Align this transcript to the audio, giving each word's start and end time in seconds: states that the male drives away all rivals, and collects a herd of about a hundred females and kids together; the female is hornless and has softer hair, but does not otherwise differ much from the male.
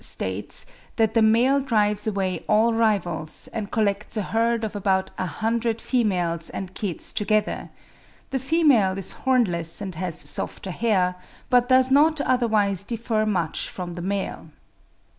states 0.03 0.65
that 0.95 1.13
the 1.13 1.21
male 1.21 1.59
drives 1.59 2.07
away 2.07 2.43
all 2.49 2.73
rivals, 2.73 3.47
and 3.53 3.69
collects 3.71 4.17
a 4.17 4.23
herd 4.23 4.63
of 4.63 4.75
about 4.75 5.11
a 5.19 5.27
hundred 5.27 5.79
females 5.79 6.49
and 6.49 6.73
kids 6.73 7.13
together; 7.13 7.69
the 8.31 8.39
female 8.39 8.97
is 8.97 9.11
hornless 9.11 9.79
and 9.79 9.93
has 9.93 10.19
softer 10.19 10.71
hair, 10.71 11.13
but 11.51 11.69
does 11.69 11.91
not 11.91 12.19
otherwise 12.21 12.83
differ 12.83 13.27
much 13.27 13.69
from 13.69 13.93
the 13.93 14.01
male. 14.01 14.49